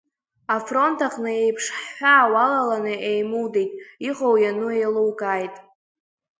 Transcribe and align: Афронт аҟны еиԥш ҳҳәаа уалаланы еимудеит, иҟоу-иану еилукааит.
Афронт 0.55 0.99
аҟны 1.07 1.31
еиԥш 1.43 1.65
ҳҳәаа 1.77 2.25
уалаланы 2.31 2.93
еимудеит, 3.09 3.71
иҟоу-иану 4.09 4.71
еилукааит. 4.77 5.55